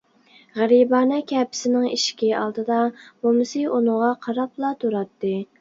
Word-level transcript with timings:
غېرىبانە 0.59 1.19
كەپىسىنىڭ 1.31 1.85
ئىشىكى 1.91 2.31
ئالدىدا 2.39 2.79
مومىسى 3.27 3.63
ئۇنىڭغا 3.77 4.11
قاراپلا 4.27 4.77
تۇراتتى. 4.83 5.37